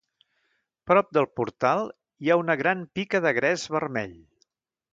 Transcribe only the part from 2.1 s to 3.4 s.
hi ha una gran pica de